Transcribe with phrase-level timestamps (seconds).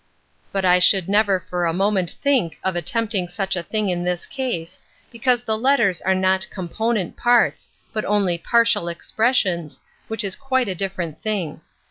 [0.51, 3.61] But I Metaphysics 29 should never for a moment think of attempt ing such a
[3.61, 4.79] thing in this ease,
[5.11, 10.73] because the letters are not component partSy but only partial expressions, which is quite a
[10.73, 11.61] dif ferent thing.